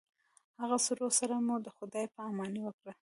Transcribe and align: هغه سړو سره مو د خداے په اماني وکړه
هغه 0.61 0.77
سړو 0.85 1.07
سره 1.19 1.35
مو 1.45 1.55
د 1.65 1.67
خداے 1.75 2.03
په 2.13 2.19
اماني 2.29 2.61
وکړه 2.63 2.93